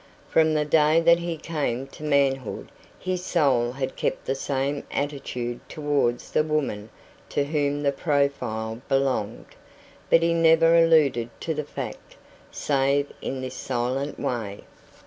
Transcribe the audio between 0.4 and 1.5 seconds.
the day that he